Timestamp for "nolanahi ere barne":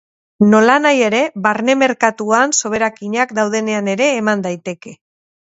0.51-1.75